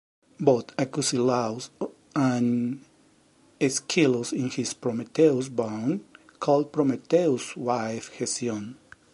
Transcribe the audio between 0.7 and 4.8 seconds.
Acusilaus and Aeschylus in his